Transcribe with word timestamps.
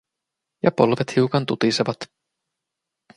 Ja 0.65 0.71
polvet 0.77 1.13
hiukan 1.15 1.45
tutisevat. 1.45 2.11